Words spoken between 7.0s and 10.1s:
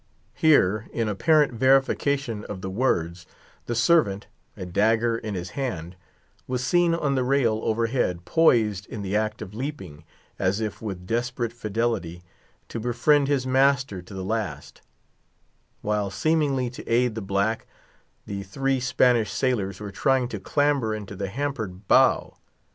the rail overhead, poised, in the act of leaping,